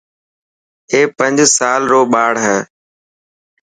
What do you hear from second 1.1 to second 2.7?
پنج سال رو ٻاڙ هي.